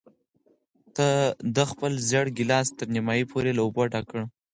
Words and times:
ده 1.55 1.63
خپل 1.71 1.91
زېړ 2.09 2.25
ګیلاس 2.37 2.67
تر 2.77 2.87
نیمايي 2.95 3.25
پورې 3.31 3.51
له 3.57 3.61
اوبو 3.65 3.83
ډک 3.91 4.05
کړ. 4.09 4.21